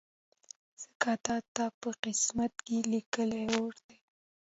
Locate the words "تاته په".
1.25-1.89